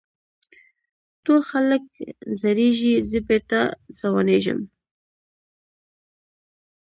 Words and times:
ټول 1.23 1.41
خلک 1.51 1.83
زړېږي 2.41 2.93
زه 3.09 3.19
بېرته 3.27 3.59
ځوانېږم. 3.99 4.59